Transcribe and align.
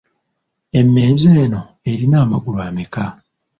Emmeeza 0.79 1.29
eno 1.43 1.61
erina 1.91 2.17
amagulu 2.23 2.59
ameka? 2.67 3.05